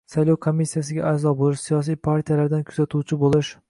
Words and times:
saylov 0.11 0.37
komissiyasiga 0.45 1.05
a’zo 1.11 1.35
bo‘lish, 1.43 1.69
siyosiy 1.69 2.01
partiyalardan 2.09 2.69
kuzatuvchi 2.73 3.25
bo‘lish 3.27 3.59